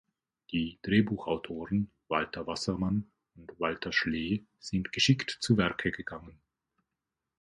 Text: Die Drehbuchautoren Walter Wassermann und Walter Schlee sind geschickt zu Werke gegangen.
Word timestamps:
Die 0.51 0.79
Drehbuchautoren 0.81 1.91
Walter 2.07 2.47
Wassermann 2.47 3.11
und 3.35 3.59
Walter 3.59 3.91
Schlee 3.91 4.43
sind 4.57 4.91
geschickt 4.93 5.29
zu 5.41 5.57
Werke 5.57 5.91
gegangen. 5.91 6.39